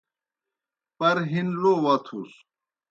پر 0.97 1.17
ہِن 1.31 1.47
لو 1.61 1.73
وتُھس۔ 1.83 2.31